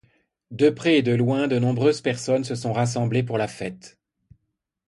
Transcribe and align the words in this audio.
De 0.49 0.71
près 0.71 0.97
et 0.97 1.01
de 1.03 1.13
loin, 1.13 1.47
de 1.47 1.59
nombreuses 1.59 2.01
personnes 2.01 2.43
se 2.43 2.55
sont 2.55 2.73
rassemblées 2.73 3.21
pour 3.21 3.37
la 3.37 3.47
fête. 3.47 3.99